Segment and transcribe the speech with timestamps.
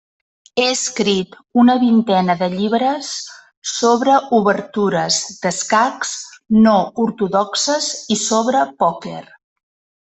[0.61, 3.11] Ha escrit una vintena de llibres
[3.73, 6.17] sobre obertures d'escacs
[6.67, 6.77] no
[7.09, 9.25] ortodoxes i sobre pòquer.